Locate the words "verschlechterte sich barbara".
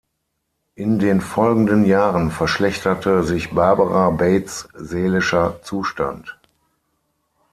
2.31-4.09